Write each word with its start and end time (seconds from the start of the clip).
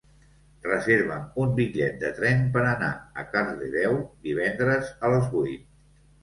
Reserva'm 0.67 1.27
un 1.43 1.51
bitllet 1.59 1.99
de 2.03 2.09
tren 2.19 2.41
per 2.55 2.63
anar 2.69 2.89
a 3.25 3.27
Cardedeu 3.35 3.99
divendres 4.31 4.91
a 4.97 5.13
les 5.17 5.31
vuit. 5.37 5.71